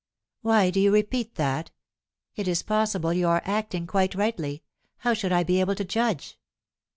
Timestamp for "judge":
5.85-6.39